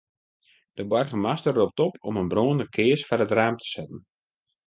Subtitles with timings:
[0.73, 3.99] De boargemaster ropt op om in brânende kears foar it raam te setten.